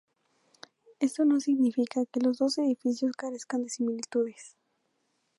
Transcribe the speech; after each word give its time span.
Esto 0.99 1.25
no 1.25 1.39
significa 1.39 2.07
que 2.07 2.21
los 2.21 2.39
dos 2.39 2.57
edificios 2.57 3.15
carezcan 3.15 3.61
de 3.61 3.69
similitudes. 3.69 4.57